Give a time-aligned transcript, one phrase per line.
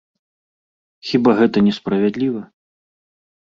[1.09, 2.43] Хіба гэта не справядліва?